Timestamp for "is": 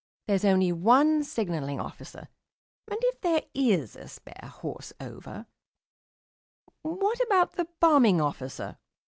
3.53-3.95